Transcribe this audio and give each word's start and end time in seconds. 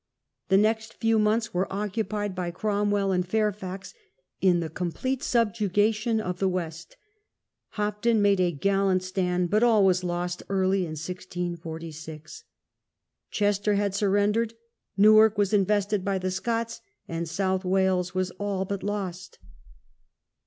The 0.49 0.57
next 0.57 0.95
few 0.95 1.19
months 1.19 1.53
were 1.53 1.71
occupied 1.71 2.33
by 2.33 2.49
Cromwell 2.49 3.11
and 3.11 3.23
Fairfax 3.23 3.93
in 4.41 4.59
the 4.59 4.67
complete 4.67 5.21
subjugation 5.21 6.19
of 6.19 6.39
the 6.39 6.49
West. 6.49 6.97
Hopton 7.73 8.19
made 8.19 8.39
a 8.39 8.51
gallant 8.51 9.03
stand, 9.03 9.51
but 9.51 9.61
all 9.61 9.85
was 9.85 10.03
lost 10.03 10.41
early 10.49 10.87
in 10.87 10.93
16^46. 10.93 12.41
Chester 13.29 13.75
had 13.75 13.93
surrendered, 13.93 14.55
Newark 14.97 15.37
was 15.37 15.53
invested 15.53 16.03
by 16.03 16.17
the 16.17 16.31
Scots, 16.31 16.81
and 17.07 17.29
South 17.29 17.63
Wales 17.63 18.15
was 18.15 18.31
all 18.39 18.65
but 18.65 18.81
lost. 18.81 19.37